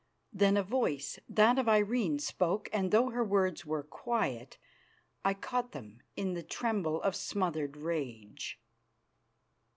[0.33, 4.57] Then a voice, that of Irene, spoke, and though her words were quiet
[5.23, 8.59] I caught in them the tremble of smothered rage.